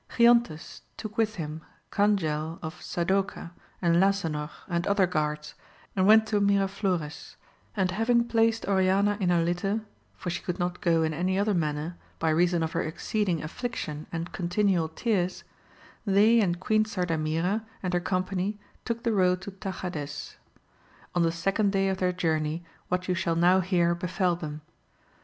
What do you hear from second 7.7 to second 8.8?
and having placed